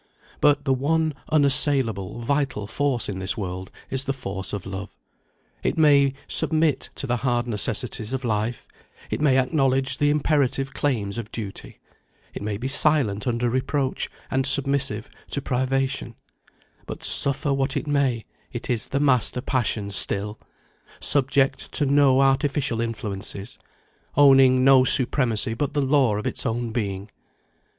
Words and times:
But 0.39 0.65
the 0.65 0.73
one 0.73 1.13
unassailable 1.31 2.21
vital 2.21 2.65
force 2.65 3.07
in 3.07 3.19
this 3.19 3.37
world 3.37 3.69
is 3.91 4.05
the 4.05 4.13
force 4.13 4.51
of 4.51 4.65
love. 4.65 4.95
It 5.61 5.77
may 5.77 6.13
submit 6.27 6.89
to 6.95 7.05
the 7.05 7.17
hard 7.17 7.45
necessities 7.45 8.11
of 8.11 8.23
life; 8.23 8.67
it 9.11 9.21
may 9.21 9.37
acknowledge 9.37 9.99
the 9.99 10.09
imperative 10.09 10.73
claims 10.73 11.19
of 11.19 11.31
duty; 11.31 11.77
it 12.33 12.41
may 12.41 12.57
be 12.57 12.67
silent 12.67 13.27
under 13.27 13.47
reproach, 13.47 14.09
and 14.31 14.47
submissive 14.47 15.07
to 15.29 15.39
privation 15.39 16.15
but, 16.87 17.03
suffer 17.03 17.53
what 17.53 17.77
it 17.77 17.85
may, 17.85 18.25
it 18.51 18.71
is 18.71 18.87
the 18.87 18.99
master 18.99 19.39
passion 19.39 19.91
still; 19.91 20.39
subject 20.99 21.71
to 21.73 21.85
no 21.85 22.21
artificial 22.21 22.81
influences, 22.81 23.59
owning 24.17 24.63
no 24.63 24.83
supremacy 24.83 25.53
but 25.53 25.73
the 25.75 25.79
law 25.79 26.15
of 26.17 26.25
its 26.25 26.43
own 26.43 26.71
being. 26.71 27.11